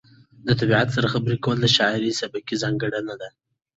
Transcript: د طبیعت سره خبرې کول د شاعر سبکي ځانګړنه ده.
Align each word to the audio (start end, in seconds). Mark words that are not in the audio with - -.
د 0.47 0.47
طبیعت 0.59 0.87
سره 0.95 1.11
خبرې 1.13 1.37
کول 1.43 1.57
د 1.61 1.67
شاعر 1.75 2.01
سبکي 2.21 2.55
ځانګړنه 2.63 3.15
ده. 3.21 3.29